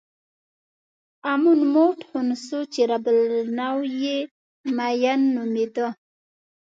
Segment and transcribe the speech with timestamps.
[1.31, 4.17] امون موټ خونسو چې رب النوع یې
[4.77, 5.87] مېن نومېده.